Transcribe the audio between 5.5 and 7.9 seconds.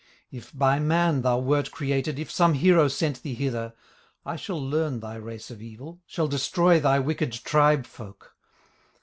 of evil, Shall destroy thy wicked tribe